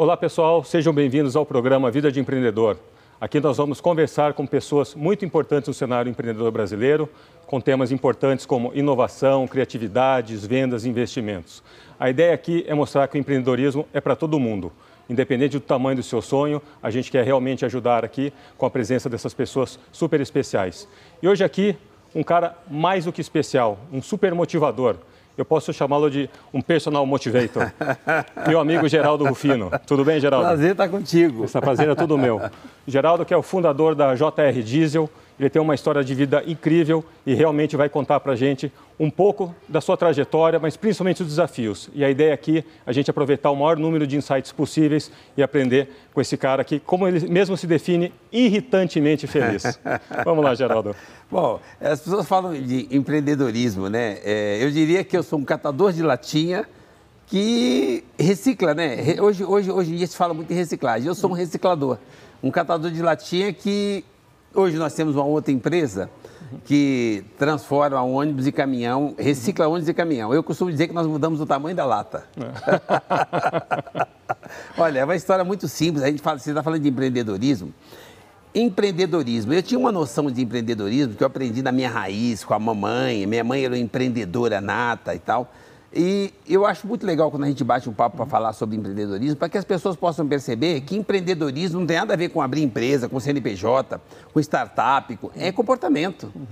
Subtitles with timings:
[0.00, 2.78] Olá pessoal, sejam bem-vindos ao programa Vida de Empreendedor.
[3.20, 7.08] Aqui nós vamos conversar com pessoas muito importantes no cenário empreendedor brasileiro,
[7.48, 11.64] com temas importantes como inovação, criatividades, vendas e investimentos.
[11.98, 14.70] A ideia aqui é mostrar que o empreendedorismo é para todo mundo.
[15.10, 19.08] Independente do tamanho do seu sonho, a gente quer realmente ajudar aqui com a presença
[19.08, 20.86] dessas pessoas super especiais.
[21.20, 21.76] E hoje aqui,
[22.14, 24.94] um cara mais do que especial, um super motivador
[25.40, 27.72] eu posso chamá-lo de um personal motivator.
[28.46, 29.70] meu amigo Geraldo Rufino.
[29.86, 30.46] Tudo bem, Geraldo?
[30.46, 31.44] Prazer estar contigo.
[31.44, 32.40] Essa prazer é tudo meu.
[32.86, 37.04] Geraldo, que é o fundador da JR Diesel, ele tem uma história de vida incrível
[37.24, 41.28] e realmente vai contar para a gente um pouco da sua trajetória, mas principalmente os
[41.28, 41.88] desafios.
[41.94, 45.42] E a ideia aqui é a gente aproveitar o maior número de insights possíveis e
[45.42, 49.78] aprender com esse cara aqui, como ele mesmo se define, irritantemente feliz.
[50.24, 50.96] Vamos lá, Geraldo.
[51.30, 54.18] Bom, as pessoas falam de empreendedorismo, né?
[54.24, 56.66] É, eu diria que eu sou um catador de latinha
[57.28, 58.96] que recicla, né?
[59.20, 61.06] Hoje, hoje, hoje em dia se fala muito em reciclagem.
[61.06, 61.98] Eu sou um reciclador,
[62.42, 64.04] um catador de latinha que
[64.58, 66.10] Hoje nós temos uma outra empresa
[66.64, 70.34] que transforma ônibus e caminhão, recicla ônibus e caminhão.
[70.34, 72.24] Eu costumo dizer que nós mudamos o tamanho da lata.
[74.76, 76.02] Olha, é uma história muito simples.
[76.02, 77.72] A gente fala, você está falando de empreendedorismo.
[78.52, 79.52] Empreendedorismo.
[79.52, 83.28] Eu tinha uma noção de empreendedorismo que eu aprendi na minha raiz, com a mamãe.
[83.28, 85.52] Minha mãe era uma empreendedora nata e tal.
[85.92, 89.36] E eu acho muito legal quando a gente bate um papo para falar sobre empreendedorismo,
[89.36, 92.62] para que as pessoas possam perceber que empreendedorismo não tem nada a ver com abrir
[92.62, 94.00] empresa, com CNPJ,
[94.32, 95.30] com startup, com...
[95.34, 96.30] é comportamento.
[96.34, 96.46] Uhum.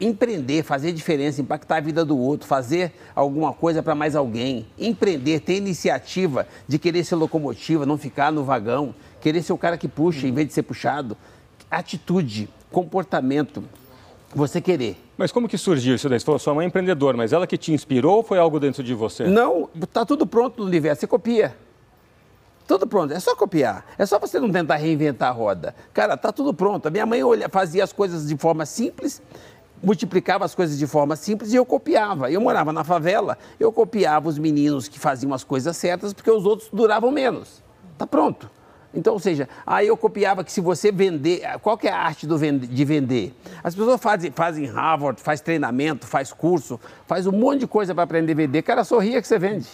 [0.00, 4.66] Empreender, fazer diferença, impactar a vida do outro, fazer alguma coisa para mais alguém.
[4.78, 9.76] Empreender, ter iniciativa de querer ser locomotiva, não ficar no vagão, querer ser o cara
[9.76, 11.16] que puxa em vez de ser puxado.
[11.70, 13.62] Atitude, comportamento,
[14.34, 14.96] você querer.
[15.20, 16.18] Mas como que surgiu isso daí?
[16.18, 18.82] Você falou, sua mãe é empreendedora, mas ela que te inspirou ou foi algo dentro
[18.82, 19.24] de você?
[19.24, 21.54] Não, está tudo pronto no universo, você copia.
[22.66, 23.84] Tudo pronto, é só copiar.
[23.98, 25.74] É só você não tentar reinventar a roda.
[25.92, 26.86] Cara, tá tudo pronto.
[26.86, 29.20] A minha mãe olha, fazia as coisas de forma simples,
[29.82, 32.30] multiplicava as coisas de forma simples e eu copiava.
[32.30, 36.46] Eu morava na favela, eu copiava os meninos que faziam as coisas certas porque os
[36.46, 37.62] outros duravam menos.
[37.98, 38.50] Tá pronto.
[38.92, 42.26] Então, ou seja, aí eu copiava que se você vender, qual que é a arte
[42.26, 43.32] vende, de vender?
[43.62, 48.02] As pessoas fazem, fazem Harvard, faz treinamento, faz curso, faz um monte de coisa para
[48.02, 48.62] aprender a vender.
[48.62, 49.68] Cara, sorria que você vende.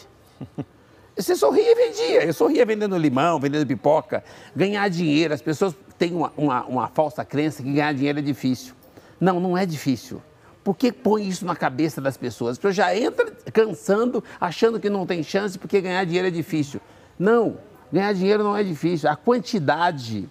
[1.19, 2.25] Você sorria e vendia.
[2.27, 4.22] Eu sorria vendendo limão, vendendo pipoca,
[4.54, 5.33] ganhar dinheiro.
[5.33, 8.75] As pessoas têm uma, uma, uma falsa crença que ganhar dinheiro é difícil.
[9.19, 10.21] Não, não é difícil.
[10.62, 12.53] Por que põe isso na cabeça das pessoas?
[12.53, 16.83] As pessoas já entram cansando, achando que não tem chance porque ganhar dinheiro é difícil.
[17.19, 17.56] Não,
[17.92, 19.08] Ganhar dinheiro não é difícil.
[19.08, 20.28] A quantidade,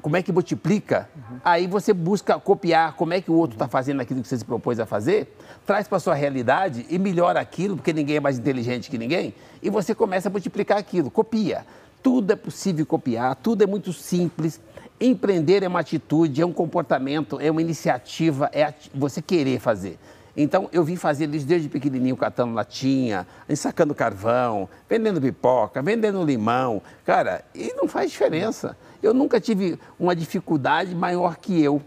[0.00, 1.08] como é que multiplica?
[1.14, 1.38] Uhum.
[1.44, 4.44] Aí você busca copiar como é que o outro está fazendo aquilo que você se
[4.44, 5.36] propôs a fazer,
[5.66, 9.34] traz para a sua realidade e melhora aquilo, porque ninguém é mais inteligente que ninguém,
[9.62, 11.10] e você começa a multiplicar aquilo.
[11.10, 11.66] Copia.
[12.02, 14.60] Tudo é possível copiar, tudo é muito simples.
[15.00, 19.98] Empreender é uma atitude, é um comportamento, é uma iniciativa, é você querer fazer.
[20.40, 26.80] Então, eu vim fazer isso desde pequenininho, catando latinha, ensacando carvão, vendendo pipoca, vendendo limão.
[27.04, 28.76] Cara, e não faz diferença.
[29.02, 31.82] Eu nunca tive uma dificuldade maior que eu,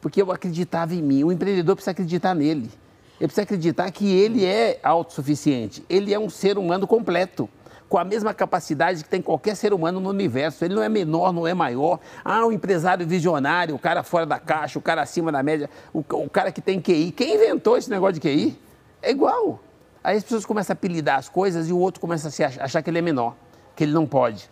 [0.00, 1.24] porque eu acreditava em mim.
[1.24, 2.70] O empreendedor precisa acreditar nele.
[3.18, 5.84] Ele precisa acreditar que ele é autossuficiente.
[5.90, 7.48] Ele é um ser humano completo
[7.88, 10.64] com a mesma capacidade que tem qualquer ser humano no universo.
[10.64, 12.00] Ele não é menor, não é maior.
[12.24, 16.00] Ah, o empresário visionário, o cara fora da caixa, o cara acima da média, o,
[16.00, 17.12] o cara que tem QI.
[17.12, 18.58] Quem inventou esse negócio de QI?
[19.02, 19.60] É igual.
[20.02, 22.82] Aí as pessoas começam a apelidar as coisas e o outro começa a achar, achar
[22.82, 23.34] que ele é menor,
[23.74, 24.48] que ele não pode.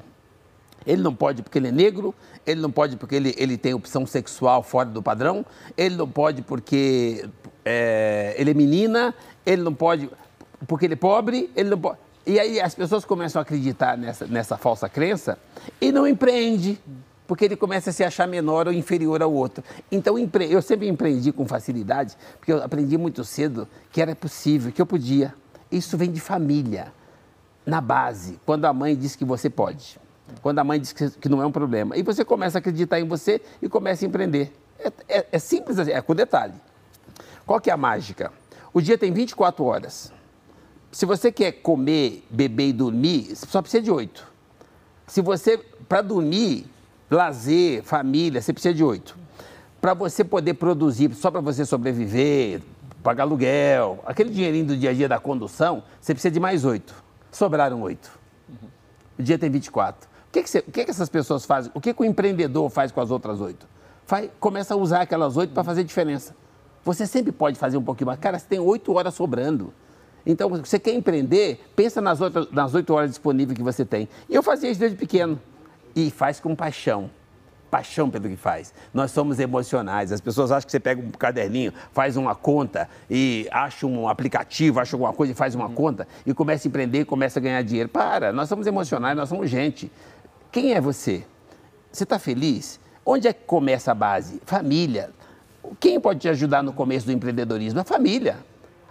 [0.87, 2.15] Ele não pode porque ele é negro,
[2.47, 5.47] ele não pode porque ele, ele tem opção sexual fora do padrão,
[5.77, 7.27] ele não pode porque
[7.65, 9.15] é, ele é menina,
[9.47, 10.11] ele não pode
[10.66, 11.99] porque ele é pobre, ele não pode.
[12.27, 15.39] E aí as pessoas começam a acreditar nessa, nessa falsa crença
[15.81, 16.81] e não empreende,
[17.27, 19.62] porque ele começa a se achar menor ou inferior ao outro.
[19.93, 24.81] Então eu sempre empreendi com facilidade, porque eu aprendi muito cedo que era possível, que
[24.81, 25.34] eu podia.
[25.71, 26.93] Isso vem de família,
[27.67, 29.98] na base, quando a mãe diz que você pode,
[30.43, 31.97] quando a mãe diz que não é um problema.
[31.97, 34.53] E você começa a acreditar em você e começa a empreender.
[34.78, 36.54] É, é, é simples é com detalhe.
[37.47, 38.33] Qual que é a mágica?
[38.72, 40.13] O dia tem 24 horas
[40.95, 44.25] se você quer comer, beber e dormir, só precisa de oito.
[45.09, 45.59] Se você,
[45.89, 46.67] para dormir,
[47.11, 49.19] lazer, família, você precisa de oito.
[49.81, 52.63] Para você poder produzir, só para você sobreviver,
[53.03, 56.95] pagar aluguel, aquele dinheirinho do dia a dia da condução, você precisa de mais oito.
[57.33, 58.17] Sobraram oito.
[59.19, 60.09] O dia tem 24.
[60.29, 61.73] O que, que, você, o que, que essas pessoas fazem?
[61.75, 63.67] O que, que o empreendedor faz com as outras oito?
[64.39, 66.37] Começa a usar aquelas oito para fazer diferença.
[66.85, 68.21] Você sempre pode fazer um pouquinho mais.
[68.21, 69.75] Cara, você tem oito horas sobrando.
[70.26, 74.09] Então, você quer empreender, pensa nas oito, nas horas disponíveis que você tem.
[74.28, 75.41] Eu fazia isso desde pequeno.
[75.94, 77.10] E faz com paixão
[77.74, 78.72] paixão pelo que faz.
[78.92, 80.12] Nós somos emocionais.
[80.12, 84.78] As pessoas acham que você pega um caderninho, faz uma conta e acha um aplicativo,
[84.78, 87.60] acha alguma coisa e faz uma conta e começa a empreender e começa a ganhar
[87.62, 87.88] dinheiro.
[87.88, 89.91] Para, nós somos emocionais, nós somos gente.
[90.53, 91.24] Quem é você?
[91.91, 92.78] Você está feliz?
[93.04, 94.41] Onde é que começa a base?
[94.47, 95.10] Família.
[95.80, 97.80] Quem pode te ajudar no começo do empreendedorismo?
[97.80, 98.36] A família.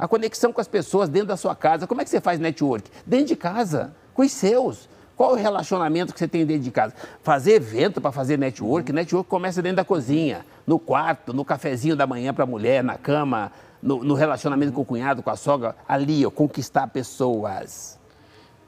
[0.04, 1.88] A conexão com as pessoas dentro da sua casa.
[1.88, 2.92] Como é que você faz network?
[3.06, 4.90] Dentro de casa, com os seus.
[5.16, 6.94] Qual o relacionamento que você tem dentro de casa?
[7.22, 12.06] Fazer evento para fazer network, network começa dentro da cozinha, no quarto, no cafezinho da
[12.06, 13.50] manhã para a mulher, na cama,
[13.82, 17.98] no, no, relacionamento com o cunhado, com a sogra, ali, ó, conquistar pessoas.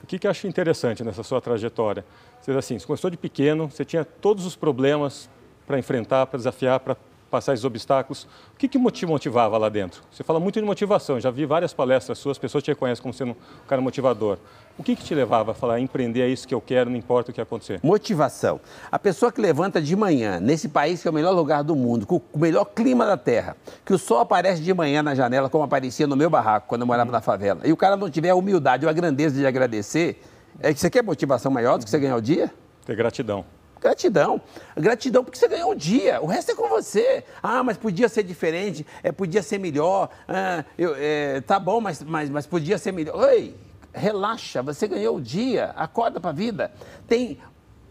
[0.02, 2.06] O que, que eu acho interessante nessa sua trajetória?
[2.40, 5.30] Você, assim, você começou de pequeno, você tinha todos os problemas
[5.68, 6.96] para enfrentar, para desafiar, para
[7.30, 8.28] passar esses obstáculos.
[8.54, 10.02] O que, que te motivava lá dentro?
[10.12, 13.32] Você fala muito de motivação, já vi várias palestras suas, pessoas te reconhecem como sendo
[13.32, 14.38] um cara motivador.
[14.78, 17.32] O que, que te levava a falar, empreender é isso que eu quero, não importa
[17.32, 17.80] o que acontecer?
[17.82, 18.60] Motivação.
[18.92, 22.06] A pessoa que levanta de manhã, nesse país que é o melhor lugar do mundo,
[22.06, 23.56] com o melhor clima da terra,
[23.86, 26.88] que o sol aparece de manhã na janela, como aparecia no meu barraco, quando eu
[26.88, 30.22] morava na favela, e o cara não tiver a humildade ou a grandeza de agradecer,
[30.60, 32.52] é que você quer motivação maior do que você ganhar o dia?
[32.86, 33.46] Ter gratidão.
[33.86, 34.42] Gratidão.
[34.76, 37.24] Gratidão porque você ganhou um dia, o resto é com você.
[37.44, 40.10] Ah, mas podia ser diferente, é, podia ser melhor.
[40.28, 43.16] Ah, eu, é, tá bom, mas, mas, mas podia ser melhor.
[43.16, 43.54] Oi,
[43.94, 46.72] relaxa, você ganhou o dia, acorda para a vida.
[47.08, 47.38] Tem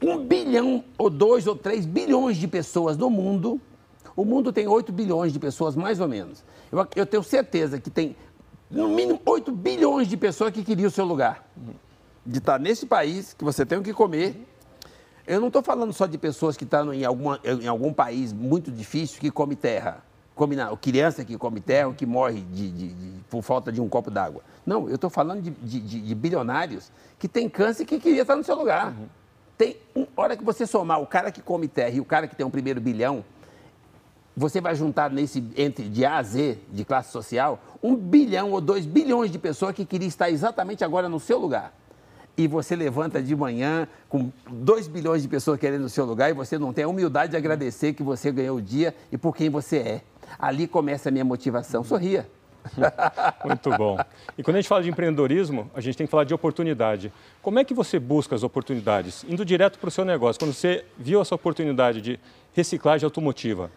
[0.02, 3.61] um bilhão, ou dois, ou três bilhões de pessoas no mundo.
[4.17, 6.43] O mundo tem 8 bilhões de pessoas, mais ou menos.
[6.73, 8.17] Eu, eu tenho certeza que tem,
[8.69, 11.49] no mínimo, 8 bilhões de pessoas que queriam o seu lugar.
[12.26, 14.53] De estar nesse país, que você tem o que comer
[15.26, 18.70] eu não estou falando só de pessoas que estão em, alguma, em algum país muito
[18.70, 20.02] difícil que come terra.
[20.34, 23.80] Come, não, criança que come terra ou que morre de, de, de, por falta de
[23.80, 24.42] um copo d'água.
[24.66, 28.56] Não, eu estou falando de, bilionários que têm câncer e que queria estar no seu
[28.56, 28.88] lugar.
[28.88, 29.06] Uhum.
[29.56, 32.34] Tem, um, hora que você somar o cara que come terra e o cara que
[32.34, 33.24] tem um primeiro bilhão,
[34.36, 38.60] você vai juntar nesse entre de A a Z, de classe social, um bilhão ou
[38.60, 41.72] dois bilhões de pessoas que queriam estar exatamente agora no seu lugar
[42.36, 46.32] e você levanta de manhã com 2 bilhões de pessoas querendo o seu lugar e
[46.32, 49.48] você não tem a humildade de agradecer que você ganhou o dia e por quem
[49.48, 50.00] você é.
[50.38, 51.84] Ali começa a minha motivação.
[51.84, 52.28] Sorria.
[53.44, 53.98] Muito bom.
[54.36, 57.12] E quando a gente fala de empreendedorismo, a gente tem que falar de oportunidade.
[57.42, 59.25] Como é que você busca as oportunidades?
[59.28, 62.19] Indo direto para o seu negócio, quando você viu essa oportunidade de
[62.52, 63.70] reciclagem automotiva,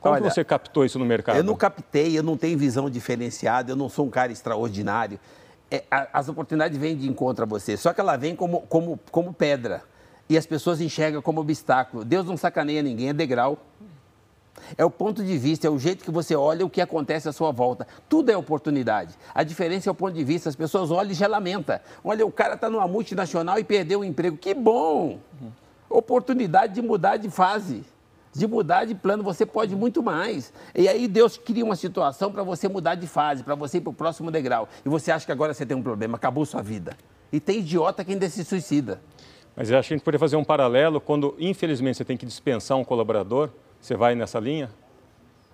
[0.00, 1.36] como Olha, você captou isso no mercado?
[1.36, 5.18] Eu não captei, eu não tenho visão diferenciada, eu não sou um cara extraordinário
[5.70, 9.32] é, as oportunidades vêm de encontro a você, só que ela vem como, como, como
[9.32, 9.82] pedra.
[10.28, 12.04] E as pessoas enxergam como obstáculo.
[12.04, 13.58] Deus não sacaneia ninguém, é degrau.
[14.76, 17.32] É o ponto de vista, é o jeito que você olha o que acontece à
[17.32, 17.86] sua volta.
[18.08, 19.14] Tudo é oportunidade.
[19.34, 20.48] A diferença é o ponto de vista.
[20.48, 21.78] As pessoas olham e já lamentam.
[22.04, 24.36] Olha, o cara está numa multinacional e perdeu o emprego.
[24.36, 25.18] Que bom!
[25.88, 27.84] Oportunidade de mudar de fase
[28.38, 30.52] de mudar de plano, você pode muito mais.
[30.74, 33.90] E aí Deus cria uma situação para você mudar de fase, para você ir para
[33.90, 34.68] o próximo degrau.
[34.84, 36.96] E você acha que agora você tem um problema, acabou sua vida.
[37.32, 39.00] E tem idiota que ainda se suicida.
[39.56, 42.24] Mas eu acho que a gente poderia fazer um paralelo quando, infelizmente, você tem que
[42.24, 43.50] dispensar um colaborador,
[43.80, 44.70] você vai nessa linha?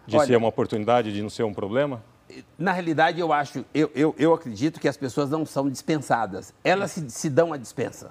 [0.07, 2.05] De Olha, ser uma oportunidade, de não ser um problema?
[2.59, 6.53] Na realidade, eu acho, eu, eu, eu acredito que as pessoas não são dispensadas.
[6.63, 8.11] Elas se, se dão a dispensa.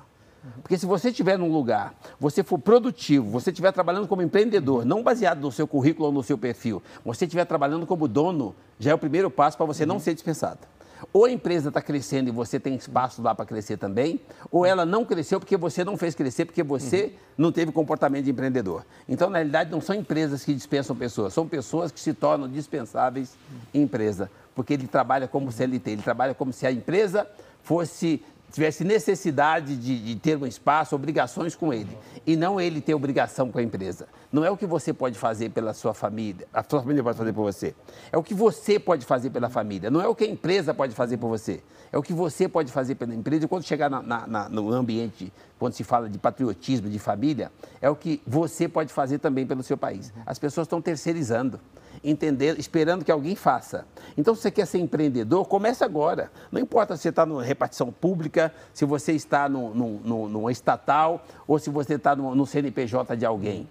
[0.61, 5.01] Porque se você estiver num lugar, você for produtivo, você estiver trabalhando como empreendedor, não
[5.01, 8.93] baseado no seu currículo ou no seu perfil, você estiver trabalhando como dono, já é
[8.93, 10.59] o primeiro passo para você não ser dispensado.
[11.11, 14.21] Ou a empresa está crescendo e você tem espaço lá para crescer também,
[14.51, 17.11] ou ela não cresceu porque você não fez crescer, porque você uhum.
[17.37, 18.85] não teve comportamento de empreendedor.
[19.07, 23.35] Então, na realidade, não são empresas que dispensam pessoas, são pessoas que se tornam dispensáveis
[23.73, 27.27] em empresa, porque ele trabalha como CLT, ele trabalha como se a empresa
[27.63, 28.21] fosse
[28.53, 33.51] tivesse necessidade de, de, ter um espaço, obrigações com ele, e não ele ter obrigação
[33.51, 34.07] com a empresa.
[34.31, 37.33] Não é o que você pode fazer pela sua família, a sua família pode fazer
[37.33, 37.73] por você.
[38.11, 40.93] É o que você pode fazer pela família, não é o que a empresa pode
[40.93, 41.63] fazer por você.
[41.91, 43.45] É o que você pode fazer pela empresa.
[43.45, 47.51] E quando chegar na, na, na, no ambiente, quando se fala de patriotismo, de família,
[47.81, 50.13] é o que você pode fazer também pelo seu país.
[50.25, 51.59] As pessoas estão terceirizando
[52.03, 53.85] entender, esperando que alguém faça.
[54.17, 56.31] Então, se você quer ser empreendedor, comece agora.
[56.51, 61.57] Não importa se você está numa repartição pública, se você está no, numa estatal ou
[61.57, 63.67] se você está no, no CNPJ de alguém.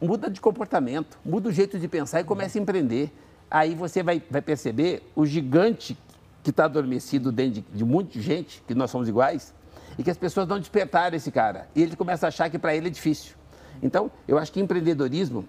[0.00, 3.12] Muda de comportamento, muda o jeito de pensar e comece a empreender.
[3.50, 5.96] Aí você vai, vai perceber o gigante
[6.42, 9.52] que está adormecido dentro de, de muita gente, que nós somos iguais,
[9.98, 11.68] e que as pessoas não despertaram esse cara.
[11.74, 13.34] E ele começa a achar que para ele é difícil.
[13.82, 15.44] Então, eu acho que empreendedorismo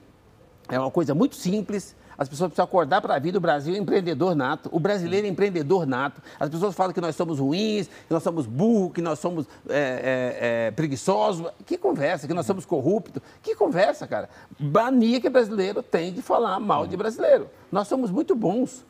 [0.69, 3.38] é uma coisa muito simples, As pessoas precisam acordar para a vida.
[3.38, 4.69] O Brasil é empreendedor nato.
[4.71, 6.21] O brasileiro é empreendedor nato.
[6.39, 9.77] As pessoas falam que nós somos ruins, que nós somos burros, que nós somos é,
[9.77, 11.47] é, é, preguiçosos.
[11.65, 13.21] Que conversa, que nós somos corruptos.
[13.43, 14.29] Que conversa, cara.
[14.59, 17.50] Mania que brasileiro tem de falar mal de brasileiro.
[17.71, 18.83] Nós somos muito bons.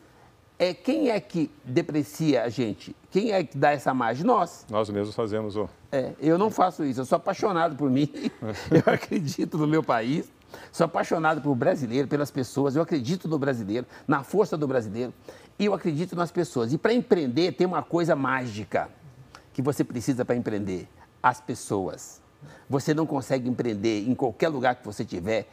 [0.59, 2.95] É, quem é que deprecia a gente?
[3.11, 4.25] Quem é que dá essa margem?
[4.25, 4.65] Nós.
[4.69, 5.69] Nós mesmos fazemos o.
[5.91, 7.01] É, eu não faço isso.
[7.01, 8.09] Eu sou apaixonado por mim.
[8.71, 10.31] eu acredito no meu país.
[10.71, 12.75] Sou apaixonado por brasileiro, pelas pessoas.
[12.75, 15.13] Eu acredito no brasileiro, na força do brasileiro.
[15.57, 16.73] E eu acredito nas pessoas.
[16.73, 18.89] E para empreender, tem uma coisa mágica
[19.53, 20.87] que você precisa para empreender:
[21.21, 22.21] as pessoas.
[22.69, 25.47] Você não consegue empreender em qualquer lugar que você estiver,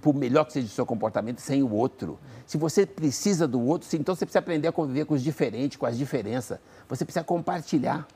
[0.00, 2.18] por melhor que seja o seu comportamento, sem o outro.
[2.46, 5.86] Se você precisa do outro, então você precisa aprender a conviver com os diferentes, com
[5.86, 6.58] as diferenças.
[6.88, 8.06] Você precisa compartilhar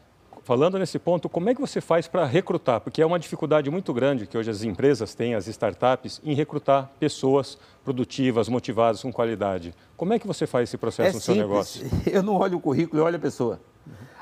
[0.44, 2.80] falando nesse ponto, como é que você faz para recrutar?
[2.80, 6.90] Porque é uma dificuldade muito grande que hoje as empresas têm, as startups, em recrutar
[7.00, 9.74] pessoas produtivas, motivadas, com qualidade.
[9.96, 11.68] Como é que você faz esse processo é no simples.
[11.68, 11.90] seu negócio?
[12.06, 13.58] Eu não olho o currículo, eu olho a pessoa.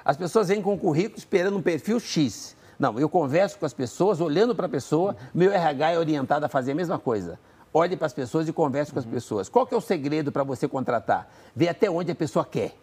[0.05, 2.57] As pessoas vêm com o currículo esperando um perfil X.
[2.79, 6.49] Não, eu converso com as pessoas, olhando para a pessoa, meu RH é orientado a
[6.49, 7.39] fazer a mesma coisa.
[7.73, 9.49] Olhe para as pessoas e converse com as pessoas.
[9.49, 11.29] Qual que é o segredo para você contratar?
[11.55, 12.75] Ver até onde a pessoa quer.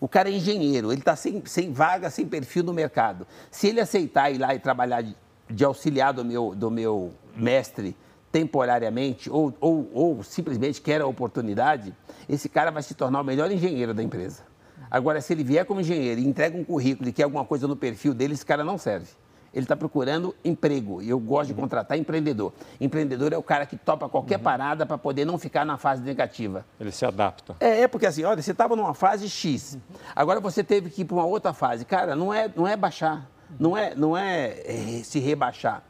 [0.00, 3.26] O cara é engenheiro, ele está sem, sem vaga, sem perfil no mercado.
[3.50, 5.16] Se ele aceitar ir lá e trabalhar de,
[5.48, 7.96] de auxiliar do meu, do meu mestre
[8.32, 11.94] temporariamente ou, ou, ou simplesmente quer a oportunidade,
[12.28, 14.42] esse cara vai se tornar o melhor engenheiro da empresa.
[14.90, 17.76] Agora, se ele vier como engenheiro e entrega um currículo e quer alguma coisa no
[17.76, 19.06] perfil dele, esse cara não serve
[19.52, 21.02] ele está procurando emprego.
[21.02, 22.52] E eu gosto de contratar empreendedor.
[22.80, 24.42] Empreendedor é o cara que topa qualquer uhum.
[24.42, 26.64] parada para poder não ficar na fase negativa.
[26.80, 27.54] Ele se adapta.
[27.60, 29.78] É, é porque assim, olha, você estava numa fase X,
[30.16, 31.84] agora você teve que ir para uma outra fase.
[31.84, 33.28] Cara, não é, não é baixar,
[33.58, 35.82] não é, não é, é se rebaixar.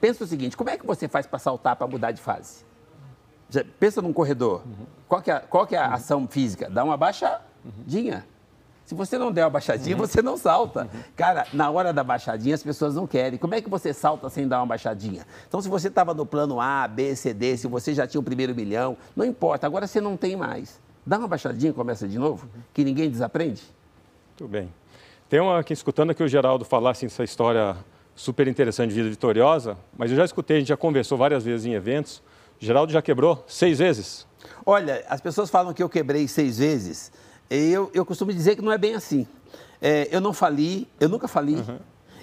[0.00, 2.64] Pensa o seguinte, como é que você faz para saltar, para mudar de fase?
[3.78, 4.62] Pensa num corredor.
[4.64, 4.86] Uhum.
[5.08, 6.70] Qual, que é, qual que é a ação física?
[6.70, 8.24] Dá uma baixadinha.
[8.90, 10.04] Se você não der uma baixadinha, uhum.
[10.04, 10.80] você não salta.
[10.92, 11.00] Uhum.
[11.14, 13.38] Cara, na hora da baixadinha, as pessoas não querem.
[13.38, 15.24] Como é que você salta sem dar uma baixadinha?
[15.46, 18.24] Então, se você estava no plano A, B, C, D, se você já tinha o
[18.24, 19.64] primeiro milhão, não importa.
[19.64, 20.80] Agora você não tem mais.
[21.06, 23.62] Dá uma baixadinha e começa de novo, que ninguém desaprende.
[24.30, 24.74] Muito bem.
[25.28, 27.76] Tem uma aqui escutando aqui o Geraldo falar assim, essa história
[28.16, 31.64] super interessante de vida vitoriosa, mas eu já escutei, a gente já conversou várias vezes
[31.64, 32.20] em eventos.
[32.58, 34.26] Geraldo já quebrou seis vezes?
[34.66, 37.12] Olha, as pessoas falam que eu quebrei seis vezes.
[37.50, 39.26] Eu, eu costumo dizer que não é bem assim.
[39.82, 41.78] É, eu não fali, eu nunca fali, uhum.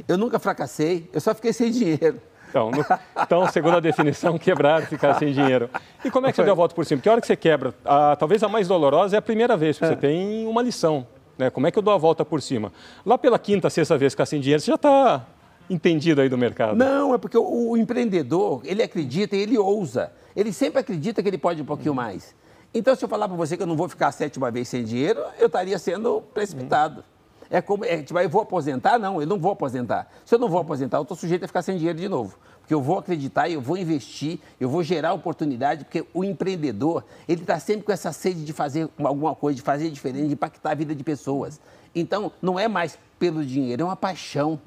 [0.08, 2.22] eu nunca fracassei, eu só fiquei sem dinheiro.
[2.50, 2.86] Então, no,
[3.22, 5.70] então, segundo a definição, quebrar, ficar sem dinheiro.
[6.06, 7.00] E como é que você deu a volta por cima?
[7.00, 9.78] Porque a hora que você quebra, a, talvez a mais dolorosa é a primeira vez,
[9.78, 9.90] que é.
[9.90, 11.06] você tem uma lição.
[11.38, 11.50] Né?
[11.50, 12.72] Como é que eu dou a volta por cima?
[13.06, 15.26] Lá pela quinta, sexta vez ficar sem dinheiro, você já está
[15.70, 16.76] entendido aí do mercado.
[16.76, 20.12] Não, é porque o, o, empreendedor, ele acredita e ele ousa.
[20.36, 22.36] Ele sempre acredita que ele pode um pouquinho mais.
[22.74, 24.84] Então, se eu falar para você que eu não vou ficar a sétima vez sem
[24.84, 27.04] dinheiro, eu estaria sendo precipitado.
[27.50, 29.00] É como, é, tipo, eu vou aposentar?
[29.00, 30.08] Não, eu não vou aposentar.
[30.26, 32.38] Se eu não vou aposentar, eu estou sujeito a ficar sem dinheiro de novo.
[32.60, 37.42] Porque eu vou acreditar, eu vou investir, eu vou gerar oportunidade, porque o empreendedor, ele
[37.42, 40.76] está sempre com essa sede de fazer alguma coisa, de fazer diferente, de impactar a
[40.76, 41.62] vida de pessoas.
[41.96, 44.60] Então, não é mais pelo dinheiro, é uma paixão,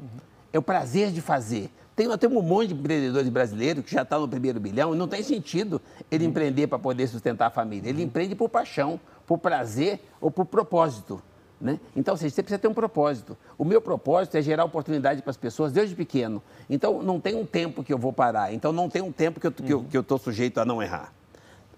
[0.51, 1.71] é o prazer de fazer.
[1.95, 4.95] Tem, nós temos um monte de empreendedores brasileiros que já estão tá no primeiro bilhão
[4.95, 5.81] e não tem sentido
[6.11, 6.31] ele uhum.
[6.31, 7.89] empreender para poder sustentar a família.
[7.89, 8.07] Ele uhum.
[8.07, 11.23] empreende por paixão, por prazer ou por propósito.
[11.61, 11.79] Né?
[11.95, 13.37] Então, seja, você precisa ter um propósito.
[13.59, 16.43] O meu propósito é gerar oportunidade para as pessoas desde pequeno.
[16.71, 18.55] Então, não tem um tempo que eu vou parar.
[18.55, 20.25] Então, não tem um tempo que eu estou uhum.
[20.25, 21.13] sujeito a não errar.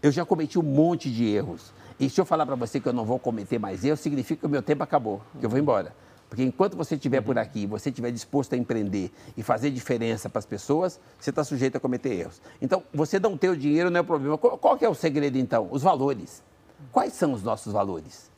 [0.01, 1.73] Eu já cometi um monte de erros.
[1.99, 4.47] E se eu falar para você que eu não vou cometer mais erros, significa que
[4.47, 5.93] o meu tempo acabou, que eu vou embora.
[6.33, 7.43] Porque enquanto você estiver por uhum.
[7.43, 11.77] aqui, você estiver disposto a empreender e fazer diferença para as pessoas, você está sujeito
[11.77, 12.41] a cometer erros.
[12.63, 14.39] Então, você não ter o dinheiro não é o problema.
[14.39, 15.69] Qual, qual é o segredo, então?
[15.71, 16.43] Os valores.
[16.91, 18.31] Quais são os nossos valores?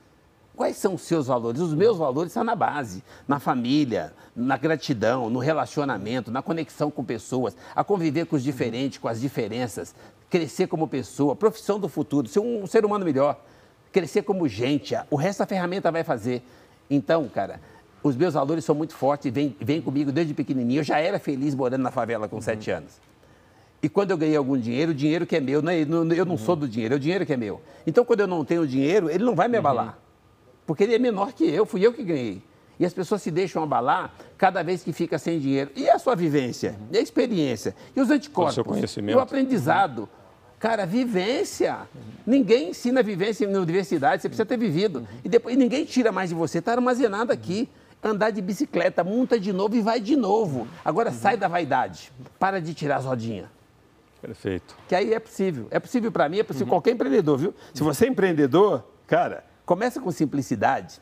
[0.57, 1.61] Quais são os seus valores?
[1.61, 7.05] Os meus valores estão na base, na família, na gratidão, no relacionamento, na conexão com
[7.05, 9.95] pessoas, a conviver com os diferentes, com as diferenças,
[10.29, 13.41] crescer como pessoa, profissão do futuro, ser um ser humano melhor,
[13.93, 14.97] crescer como gente.
[15.13, 16.43] O resto a ferramenta vai fazer.
[16.91, 17.61] Então, cara,
[18.05, 20.81] os meus valores são muito fortes e vêm, vêm comigo desde pequenininho.
[20.81, 22.43] Eu já era feliz morando na favela com uhum.
[22.43, 23.01] sete anos.
[23.83, 26.33] E quando eu ganhei algum dinheiro, o dinheiro que é meu, não é, eu não
[26.33, 26.37] uhum.
[26.37, 27.63] sou do dinheiro, é o dinheiro que é meu.
[27.87, 29.87] Então, quando eu não tenho dinheiro, ele não vai me abalar.
[29.87, 29.93] Uhum.
[30.67, 32.43] Porque ele é menor que eu, fui eu que ganhei.
[32.79, 35.71] E as pessoas se deixam abalar cada vez que fica sem dinheiro.
[35.75, 36.77] E a sua vivência?
[36.79, 36.89] Uhum.
[36.93, 37.75] E a experiência?
[37.97, 38.53] E os anticorpos?
[38.53, 39.17] O seu conhecimento?
[39.17, 40.07] E o aprendizado?
[40.59, 41.79] Cara, vivência.
[42.27, 45.09] Ninguém ensina vivência na universidade, você precisa ter vivido.
[45.25, 47.67] E depois ninguém tira mais de você, está armazenado aqui
[48.05, 50.69] andar de bicicleta, monta de novo e vai de novo.
[50.85, 51.17] Agora uhum.
[51.17, 53.49] sai da vaidade, para de tirar as rodinhas.
[54.21, 54.77] Perfeito.
[54.87, 55.67] Que aí é possível.
[55.71, 56.71] É possível para mim, é possível uhum.
[56.71, 57.55] qualquer empreendedor, viu?
[57.73, 61.01] Se você é empreendedor, cara, começa com simplicidade.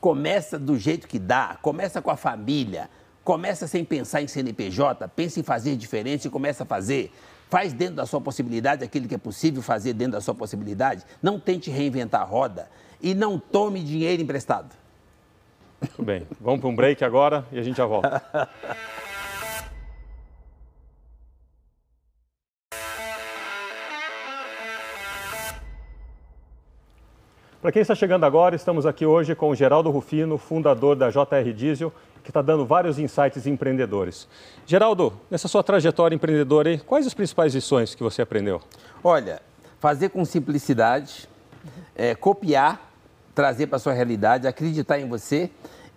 [0.00, 2.90] Começa do jeito que dá, começa com a família,
[3.22, 7.12] começa sem pensar em CNPJ, pensa em fazer diferente e começa a fazer.
[7.48, 11.04] Faz dentro da sua possibilidade aquilo que é possível fazer dentro da sua possibilidade.
[11.22, 12.68] Não tente reinventar a roda
[13.00, 14.81] e não tome dinheiro emprestado.
[15.82, 16.26] Muito bem.
[16.40, 18.22] Vamos para um break agora e a gente já volta.
[27.60, 31.52] Para quem está chegando agora, estamos aqui hoje com o Geraldo Rufino, fundador da JR
[31.54, 34.28] Diesel, que está dando vários insights empreendedores.
[34.66, 38.60] Geraldo, nessa sua trajetória empreendedora, quais as principais lições que você aprendeu?
[39.02, 39.40] Olha,
[39.78, 41.28] fazer com simplicidade,
[41.94, 42.91] é, copiar,
[43.34, 45.50] trazer para a sua realidade, acreditar em você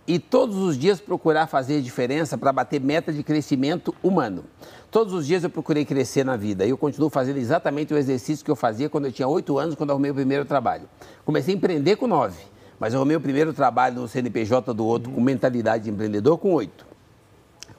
[0.07, 4.43] e todos os dias procurar fazer diferença para bater meta de crescimento humano.
[4.91, 8.45] Todos os dias eu procurei crescer na vida e eu continuo fazendo exatamente o exercício
[8.45, 10.87] que eu fazia quando eu tinha oito anos, quando arrumei o primeiro trabalho.
[11.25, 12.41] Comecei a empreender com nove,
[12.79, 16.53] mas eu arrumei o primeiro trabalho no CNPJ do outro com mentalidade de empreendedor com
[16.53, 16.85] oito.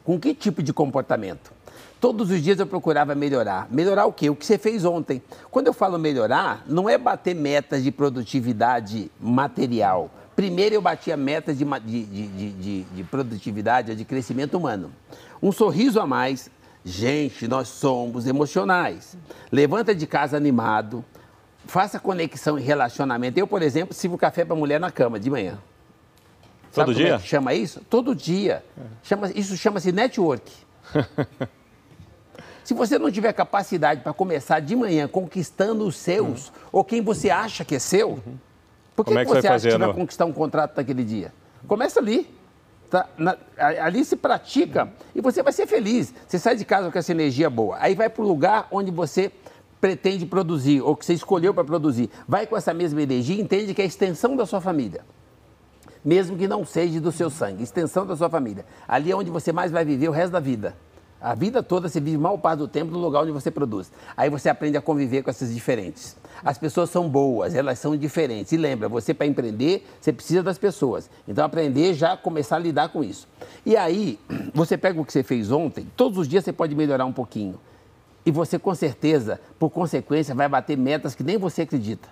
[0.04, 1.55] Com que tipo de comportamento?
[2.00, 3.68] Todos os dias eu procurava melhorar.
[3.70, 4.30] Melhorar o quê?
[4.30, 5.22] O que você fez ontem.
[5.50, 11.56] Quando eu falo melhorar, não é bater metas de produtividade material Primeiro eu batia metas
[11.56, 14.92] de, de, de, de, de produtividade, de crescimento humano.
[15.42, 16.50] Um sorriso a mais.
[16.84, 19.16] Gente, nós somos emocionais.
[19.50, 21.02] Levanta de casa animado.
[21.64, 23.38] Faça conexão e relacionamento.
[23.38, 25.58] Eu, por exemplo, sirvo café para mulher na cama de manhã.
[26.70, 27.14] Sabe Todo dia?
[27.14, 27.80] É chama isso?
[27.88, 28.62] Todo dia.
[29.02, 30.52] Chama, isso chama-se network.
[32.66, 36.54] Se você não tiver capacidade para começar de manhã conquistando os seus, uhum.
[36.72, 38.36] ou quem você acha que é seu, uhum.
[38.96, 41.32] Por que, é que, que você, acha que vai conquistar um contrato naquele dia?
[41.68, 42.28] Começa ali.
[42.90, 43.08] Tá?
[43.16, 46.12] Na, ali se pratica e você vai ser feliz.
[46.26, 47.76] Você sai de casa com essa energia boa.
[47.78, 49.30] Aí vai para o lugar onde você
[49.80, 52.10] pretende produzir ou que você escolheu para produzir.
[52.26, 55.02] Vai com essa mesma energia e entende que é a extensão da sua família.
[56.04, 58.66] Mesmo que não seja do seu sangue, extensão da sua família.
[58.88, 60.74] Ali é onde você mais vai viver o resto da vida.
[61.20, 63.90] A vida toda você vive mal parte do tempo no lugar onde você produz.
[64.16, 66.16] Aí você aprende a conviver com essas diferentes.
[66.44, 68.52] As pessoas são boas, elas são diferentes.
[68.52, 71.08] E lembra, você para empreender, você precisa das pessoas.
[71.26, 73.26] Então aprender já começar a lidar com isso.
[73.64, 74.18] E aí,
[74.52, 77.58] você pega o que você fez ontem, todos os dias você pode melhorar um pouquinho.
[78.24, 82.08] E você com certeza, por consequência, vai bater metas que nem você acredita.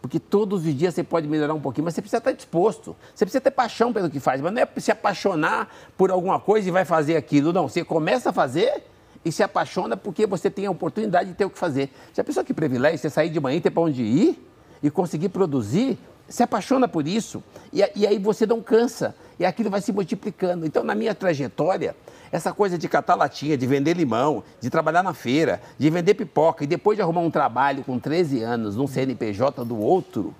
[0.00, 2.96] Porque todos os dias você pode melhorar um pouquinho, mas você precisa estar disposto.
[3.14, 4.40] Você precisa ter paixão pelo que faz.
[4.40, 7.52] Mas não é se apaixonar por alguma coisa e vai fazer aquilo.
[7.52, 8.84] Não, você começa a fazer
[9.24, 11.90] e se apaixona porque você tem a oportunidade de ter o que fazer.
[12.14, 14.42] Já pensou que privilégio você sair de manhã e ter para onde ir
[14.82, 15.98] e conseguir produzir?
[16.30, 20.64] Se apaixona por isso e, e aí você não cansa e aquilo vai se multiplicando.
[20.64, 21.96] Então, na minha trajetória,
[22.30, 26.62] essa coisa de catar latinha, de vender limão, de trabalhar na feira, de vender pipoca
[26.62, 30.32] e depois de arrumar um trabalho com 13 anos num CNPJ do outro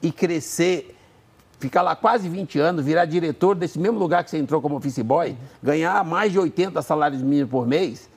[0.00, 0.96] e crescer,
[1.58, 5.00] ficar lá quase 20 anos, virar diretor desse mesmo lugar que você entrou como office
[5.00, 8.08] boy, ganhar mais de 80 salários mínimos por mês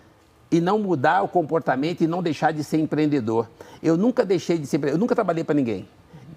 [0.51, 3.49] e não mudar o comportamento e não deixar de ser empreendedor.
[3.81, 5.87] Eu nunca deixei de ser eu nunca trabalhei para ninguém.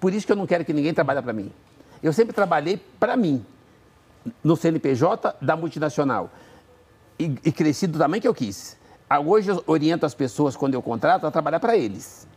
[0.03, 1.49] Por isso que eu não quero que ninguém trabalhe para mim.
[2.03, 3.45] Eu sempre trabalhei para mim,
[4.43, 6.29] no CNPJ da multinacional
[7.17, 8.75] e, e cresci do tamanho que eu quis.
[9.09, 12.27] Ah, hoje eu oriento as pessoas, quando eu contrato, a trabalhar para eles.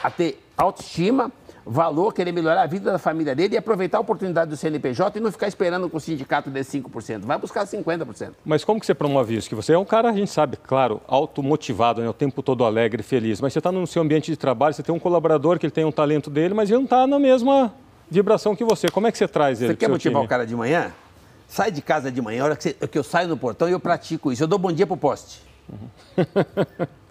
[0.00, 1.32] A ter autoestima,
[1.66, 5.22] valor, querer melhorar a vida da família dele e aproveitar a oportunidade do CNPJ e
[5.22, 7.20] não ficar esperando que o sindicato dê 5%.
[7.20, 8.32] Vai buscar 50%.
[8.44, 9.48] Mas como que você promove isso?
[9.48, 12.08] Que você é um cara, a gente sabe, claro, automotivado, né?
[12.08, 13.40] o tempo todo alegre, feliz.
[13.40, 15.84] Mas você está no seu ambiente de trabalho, você tem um colaborador que ele tem
[15.84, 17.72] um talento dele, mas ele não está na mesma
[18.10, 18.88] vibração que você.
[18.88, 19.72] Como é que você traz ele?
[19.72, 20.26] Você quer motivar time?
[20.26, 20.92] o cara de manhã?
[21.48, 23.78] Sai de casa de manhã, a hora que, você, que eu saio no portão, eu
[23.78, 24.42] pratico isso.
[24.42, 25.40] Eu dou bom dia pro poste.
[25.68, 25.88] Uhum.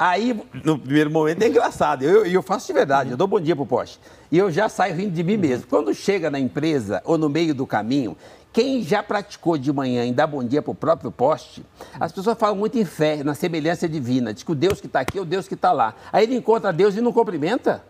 [0.00, 0.34] Aí,
[0.64, 2.02] no primeiro momento, é engraçado.
[2.02, 4.00] Eu, eu faço de verdade, eu dou bom dia pro poste.
[4.32, 5.40] E eu já saio rindo de mim uhum.
[5.40, 5.66] mesmo.
[5.66, 8.16] Quando chega na empresa ou no meio do caminho,
[8.50, 11.62] quem já praticou de manhã em dar bom dia para o próprio poste,
[12.00, 14.32] as pessoas falam muito em fé, na semelhança divina.
[14.32, 15.94] Diz que o Deus que está aqui é o Deus que está lá.
[16.10, 17.84] Aí ele encontra Deus e não cumprimenta.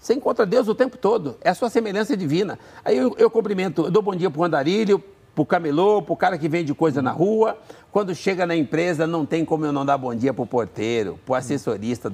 [0.00, 1.36] Você encontra Deus o tempo todo.
[1.40, 2.58] É a sua semelhança divina.
[2.84, 5.00] Aí eu, eu cumprimento, eu dou bom dia para o andarilho,
[5.34, 7.58] para o camelô, para o cara que vende coisa na rua.
[7.90, 11.18] Quando chega na empresa, não tem como eu não dar bom dia para o porteiro,
[11.24, 12.10] para o assessorista,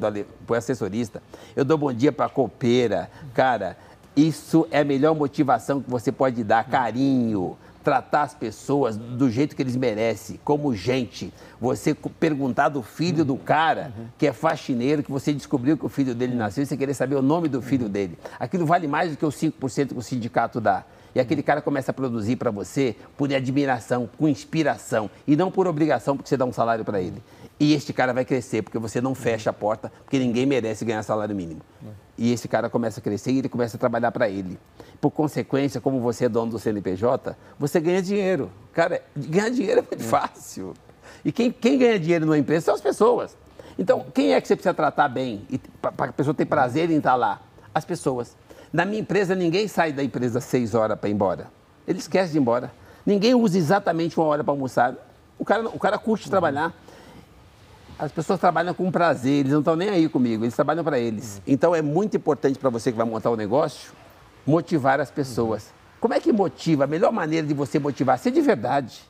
[0.46, 1.22] pro assessorista.
[1.54, 3.11] Eu dou bom dia para a copeira.
[3.35, 3.76] Cara,
[4.16, 9.56] isso é a melhor motivação que você pode dar, carinho tratar as pessoas do jeito
[9.56, 11.33] que eles merecem, como gente.
[11.61, 16.14] Você perguntar do filho do cara que é faxineiro, que você descobriu que o filho
[16.14, 18.18] dele nasceu, e você querer saber o nome do filho dele.
[18.38, 20.85] Aquilo vale mais do que os 5% que o sindicato dá.
[21.14, 25.66] E aquele cara começa a produzir para você por admiração, com inspiração, e não por
[25.66, 27.22] obrigação, porque você dá um salário para ele.
[27.58, 31.02] E este cara vai crescer, porque você não fecha a porta, porque ninguém merece ganhar
[31.02, 31.60] salário mínimo.
[32.16, 34.58] E esse cara começa a crescer e ele começa a trabalhar para ele.
[35.00, 38.50] Por consequência, como você é dono do CNPJ, você ganha dinheiro.
[38.72, 40.74] Cara, ganhar dinheiro é muito fácil.
[41.24, 43.36] E quem, quem ganha dinheiro numa empresa são as pessoas.
[43.78, 45.46] Então, quem é que você precisa tratar bem
[45.80, 47.40] para a pessoa ter prazer em estar lá?
[47.74, 48.36] As pessoas.
[48.72, 51.48] Na minha empresa, ninguém sai da empresa seis horas para ir embora.
[51.87, 52.72] Ele esquece de ir embora.
[53.04, 54.94] Ninguém usa exatamente uma hora para almoçar.
[55.38, 56.30] O cara, o cara curte uhum.
[56.30, 56.72] trabalhar.
[57.98, 61.37] As pessoas trabalham com prazer, eles não estão nem aí comigo, eles trabalham para eles.
[61.37, 61.42] Uhum.
[61.46, 63.92] Então é muito importante para você que vai montar o um negócio
[64.46, 65.64] motivar as pessoas.
[65.64, 65.70] Uhum.
[66.00, 66.85] Como é que motiva?
[66.85, 69.00] A melhor maneira de você motivar ser de verdade.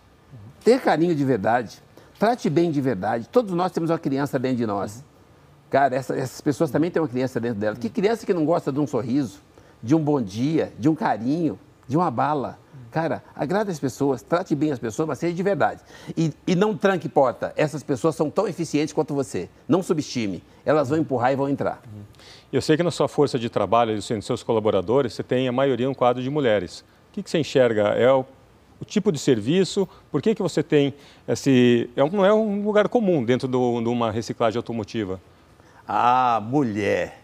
[0.65, 1.83] Ter carinho de verdade.
[2.19, 3.29] Trate bem de verdade.
[3.29, 5.05] Todos nós temos uma criança dentro de nós.
[5.71, 7.79] Cara, essa, essas pessoas também têm uma criança dentro delas.
[7.79, 9.41] Que criança que não gosta de um sorriso,
[9.83, 12.59] de um bom dia, de um carinho, de uma bala?
[12.91, 15.81] Cara, agrade as pessoas, trate bem as pessoas, mas seja de verdade.
[16.17, 17.53] E, e não tranque porta.
[17.57, 19.49] Essas pessoas são tão eficientes quanto você.
[19.69, 20.43] Não subestime.
[20.67, 21.81] Elas vão empurrar e vão entrar.
[22.53, 25.53] Eu sei que na sua força de trabalho e dos seus colaboradores, você tem a
[25.53, 26.81] maioria um quadro de mulheres.
[26.81, 27.91] O que, que você enxerga?
[27.91, 28.25] É o
[28.81, 30.95] o tipo de serviço, por que, que você tem
[31.29, 31.91] esse.
[31.95, 35.21] É não é um lugar comum dentro do, de uma reciclagem automotiva.
[35.87, 37.21] Ah, mulher.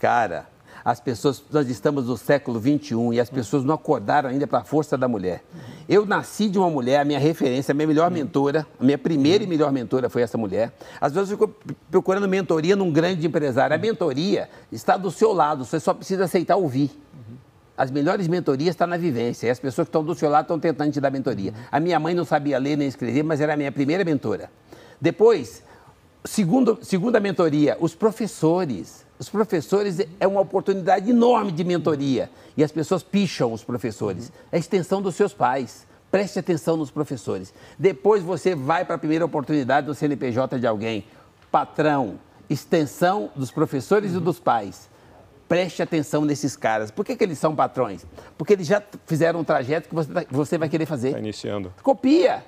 [0.00, 0.46] Cara,
[0.84, 4.64] as pessoas, nós estamos no século XXI e as pessoas não acordaram ainda para a
[4.64, 5.42] força da mulher.
[5.88, 9.42] Eu nasci de uma mulher, a minha referência, a minha melhor mentora, a minha primeira
[9.42, 10.72] e melhor mentora foi essa mulher.
[11.00, 11.54] Às vezes eu fico
[11.90, 13.74] procurando mentoria num grande empresário.
[13.74, 16.90] A mentoria está do seu lado, você só precisa aceitar ouvir.
[17.76, 19.46] As melhores mentorias estão na vivência.
[19.46, 21.54] E as pessoas que estão do seu lado estão tentando te dar mentoria.
[21.72, 24.50] A minha mãe não sabia ler nem escrever, mas era a minha primeira mentora.
[25.00, 25.62] Depois,
[26.24, 29.04] segundo, segunda mentoria, os professores.
[29.24, 32.30] Os professores é uma oportunidade enorme de mentoria.
[32.54, 34.30] E as pessoas picham os professores.
[34.52, 35.86] É a extensão dos seus pais.
[36.10, 37.54] Preste atenção nos professores.
[37.78, 41.06] Depois você vai para a primeira oportunidade do CNPJ de alguém.
[41.50, 44.18] Patrão, extensão dos professores uhum.
[44.18, 44.90] e dos pais
[45.48, 46.90] preste atenção nesses caras.
[46.90, 48.04] Por que, que eles são patrões?
[48.36, 51.08] Porque eles já fizeram um trajeto que você, você vai querer fazer.
[51.08, 51.72] Está iniciando.
[51.82, 52.42] Copia.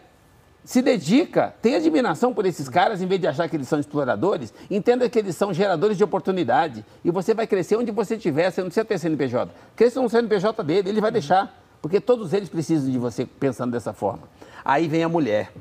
[0.66, 4.52] Se dedica, tenha admiração por esses caras, em vez de achar que eles são exploradores,
[4.68, 6.84] entenda que eles são geradores de oportunidade.
[7.04, 9.54] E você vai crescer onde você estiver, você não precisa ter CNPJ.
[9.76, 11.56] Cresça no CNPJ dele, ele vai deixar.
[11.80, 14.24] Porque todos eles precisam de você pensando dessa forma.
[14.64, 15.52] Aí vem a mulher.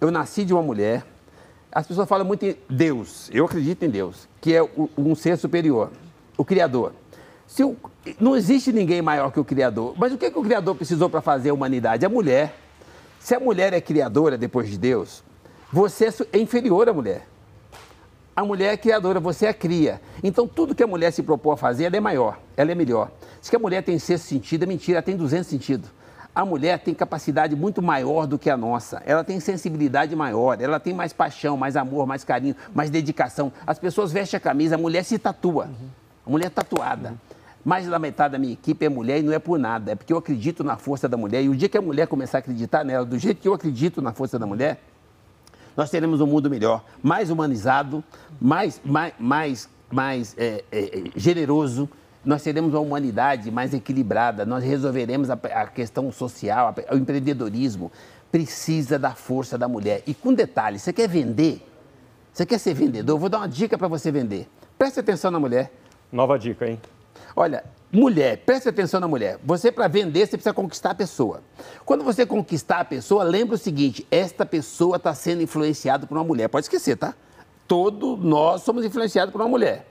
[0.00, 1.04] Eu nasci de uma mulher.
[1.70, 3.28] As pessoas falam muito em Deus.
[3.30, 5.90] Eu acredito em Deus, que é um ser superior
[6.34, 6.94] o Criador.
[7.46, 7.76] Se o,
[8.18, 9.92] não existe ninguém maior que o Criador.
[9.98, 12.06] Mas o que, que o Criador precisou para fazer a humanidade?
[12.06, 12.69] A mulher.
[13.20, 15.22] Se a mulher é criadora depois de Deus,
[15.72, 17.28] você é inferior à mulher.
[18.34, 20.00] A mulher é criadora, você é cria.
[20.24, 23.10] Então, tudo que a mulher se propôs a fazer, ela é maior, ela é melhor.
[23.40, 25.90] Se que a mulher tem sexto sentido, é mentira, ela tem 200 sentidos.
[26.34, 29.02] A mulher tem capacidade muito maior do que a nossa.
[29.04, 33.52] Ela tem sensibilidade maior, ela tem mais paixão, mais amor, mais carinho, mais dedicação.
[33.66, 35.66] As pessoas vestem a camisa, a mulher se tatua.
[35.66, 37.14] Uhum mulher tatuada.
[37.64, 40.12] Mais da metade da minha equipe é mulher e não é por nada, é porque
[40.12, 41.42] eu acredito na força da mulher.
[41.42, 44.00] E o dia que a mulher começar a acreditar nela, do jeito que eu acredito
[44.00, 44.80] na força da mulher,
[45.76, 48.02] nós teremos um mundo melhor, mais humanizado,
[48.40, 51.88] mais, mais, mais, mais é, é, generoso.
[52.24, 57.90] Nós teremos uma humanidade mais equilibrada, nós resolveremos a, a questão social, a, o empreendedorismo.
[58.32, 60.02] Precisa da força da mulher.
[60.06, 61.66] E com detalhe, você quer vender?
[62.32, 63.14] Você quer ser vendedor?
[63.14, 64.48] Eu vou dar uma dica para você vender.
[64.78, 65.72] Preste atenção na mulher.
[66.12, 66.78] Nova dica, hein?
[67.34, 69.38] Olha, mulher, preste atenção na mulher.
[69.44, 71.42] Você, para vender, você precisa conquistar a pessoa.
[71.84, 76.24] Quando você conquistar a pessoa, lembre o seguinte: esta pessoa está sendo influenciada por uma
[76.24, 76.48] mulher.
[76.48, 77.14] Pode esquecer, tá?
[77.66, 79.86] Todos nós somos influenciados por uma mulher.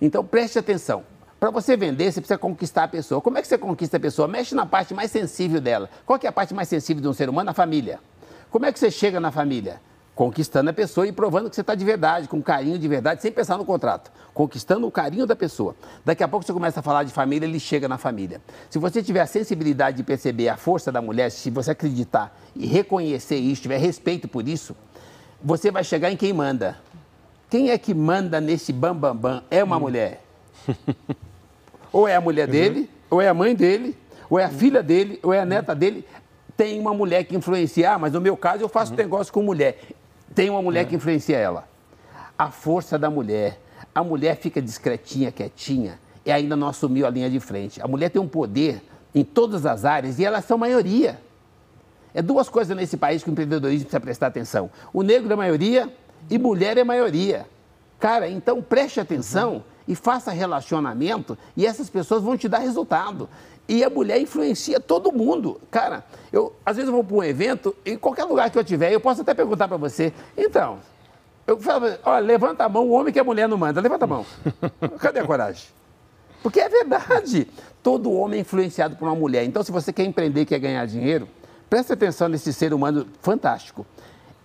[0.00, 1.04] Então, preste atenção.
[1.40, 3.20] Para você vender, você precisa conquistar a pessoa.
[3.20, 4.26] Como é que você conquista a pessoa?
[4.26, 5.88] Mexe na parte mais sensível dela.
[6.04, 7.50] Qual é a parte mais sensível de um ser humano?
[7.50, 8.00] A família.
[8.50, 9.80] Como é que você chega na família?
[10.18, 13.30] Conquistando a pessoa e provando que você está de verdade, com carinho de verdade, sem
[13.30, 14.10] pensar no contrato.
[14.34, 15.76] Conquistando o carinho da pessoa.
[16.04, 18.40] Daqui a pouco você começa a falar de família, ele chega na família.
[18.68, 22.66] Se você tiver a sensibilidade de perceber a força da mulher, se você acreditar e
[22.66, 24.74] reconhecer isso, tiver respeito por isso,
[25.40, 26.76] você vai chegar em quem manda.
[27.48, 29.14] Quem é que manda nesse bambambam?
[29.14, 29.42] Bam, bam?
[29.48, 29.80] É uma hum.
[29.80, 30.20] mulher.
[31.92, 32.88] ou é a mulher dele, uhum.
[33.10, 33.96] ou é a mãe dele,
[34.28, 36.04] ou é a filha dele, ou é a neta dele
[36.58, 38.96] tem uma mulher que influencia, ah, mas no meu caso eu faço uhum.
[38.96, 39.78] negócio com mulher
[40.38, 40.84] tem uma mulher é.
[40.84, 41.68] que influencia ela.
[42.38, 43.60] A força da mulher.
[43.92, 47.82] A mulher fica discretinha, quietinha, e ainda não assumiu a linha de frente.
[47.82, 48.80] A mulher tem um poder
[49.12, 51.20] em todas as áreas e elas são maioria.
[52.14, 54.70] É duas coisas nesse país que o empreendedorismo precisa prestar atenção.
[54.92, 55.92] O negro é maioria
[56.30, 57.44] e mulher é maioria.
[57.98, 59.62] Cara, então preste atenção uhum.
[59.88, 63.28] e faça relacionamento e essas pessoas vão te dar resultado.
[63.68, 65.60] E a mulher influencia todo mundo.
[65.70, 68.92] Cara, eu às vezes eu vou para um evento, em qualquer lugar que eu tiver,
[68.92, 70.78] eu posso até perguntar para você, então,
[71.46, 74.08] Eu falo, olha, levanta a mão, o homem que a mulher não manda, levanta a
[74.08, 74.26] mão.
[75.00, 75.68] Cadê a coragem?
[76.42, 77.48] Porque é verdade.
[77.82, 79.44] Todo homem é influenciado por uma mulher.
[79.44, 81.26] Então, se você quer empreender, quer ganhar dinheiro,
[81.70, 83.86] preste atenção nesse ser humano fantástico.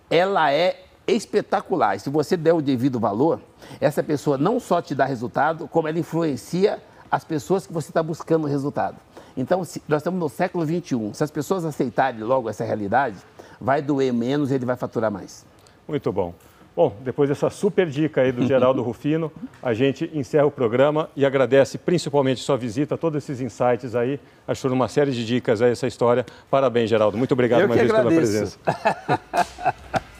[0.08, 2.00] Ela é espetacular.
[2.00, 3.38] Se você der o devido valor,
[3.82, 8.02] essa pessoa não só te dá resultado, como ela influencia as pessoas que você está
[8.02, 8.96] buscando resultado.
[9.36, 11.10] Então, nós estamos no século XXI.
[11.12, 13.16] Se as pessoas aceitarem logo essa realidade,
[13.60, 15.44] vai doer menos e ele vai faturar mais.
[15.88, 16.34] Muito bom.
[16.76, 19.30] Bom, depois dessa super dica aí do Geraldo Rufino,
[19.62, 24.72] a gente encerra o programa e agradece principalmente sua visita, todos esses insights aí, achou
[24.72, 26.26] uma série de dicas aí essa história.
[26.50, 27.16] Parabéns, Geraldo.
[27.16, 28.58] Muito obrigado Eu mais vez agradeço.
[28.58, 29.20] pela presença.